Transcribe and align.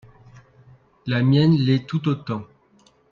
La 1.05 1.21
mienne 1.21 1.57
l’est 1.59 1.85
tout 1.85 2.07
autant. 2.07 2.43